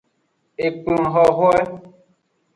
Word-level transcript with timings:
Ekplon 0.65 1.03
hwehwe. 1.13 1.53